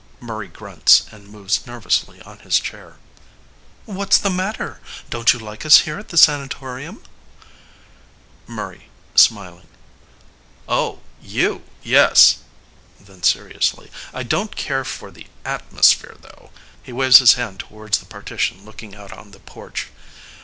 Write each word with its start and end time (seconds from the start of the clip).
(Murray 0.19 0.47
grunts 0.47 1.03
and 1.11 1.27
moves 1.27 1.67
nervously 1.67 2.19
on 2.23 2.39
his 2.39 2.59
chair.} 2.59 2.95
What 3.85 4.11
s 4.11 4.17
the 4.17 4.31
matter? 4.31 4.81
Don 5.11 5.25
t 5.25 5.37
you 5.37 5.43
like 5.45 5.63
us 5.63 5.81
here 5.81 5.99
at 5.99 6.07
the 6.09 6.17
Sanatorium? 6.17 7.03
MURRAY 8.47 8.87
(smiling). 9.13 9.67
Oh 10.67 11.01
you 11.21 11.61
yes! 11.83 12.37
(Then 12.99 13.21
seri 13.21 13.53
ously.} 13.55 13.91
I 14.11 14.23
don 14.23 14.47
t 14.47 14.55
care 14.55 14.83
for 14.85 15.11
the 15.11 15.27
atmosphere, 15.45 16.17
though. 16.19 16.49
(He 16.81 16.91
waves 16.91 17.19
his 17.19 17.33
hand 17.33 17.59
towards 17.59 17.99
the 17.99 18.05
partition 18.07 18.65
looking 18.65 18.95
out 18.95 19.11
on 19.13 19.29
the 19.29 19.39
porch. 19.39 19.89